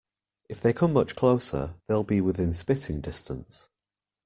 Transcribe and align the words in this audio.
If 0.49 0.61
they 0.61 0.73
come 0.73 0.93
much 0.93 1.15
closer, 1.15 1.75
they'll 1.85 2.01
be 2.03 2.21
within 2.21 2.53
spitting 2.53 3.01
distance. 3.01 3.69